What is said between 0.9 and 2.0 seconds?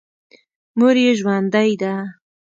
یې ژوندۍ ده.